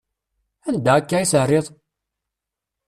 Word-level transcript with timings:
Anda 0.67 0.91
akka 0.99 1.15
i 1.23 1.25
terriḍ? 1.31 1.67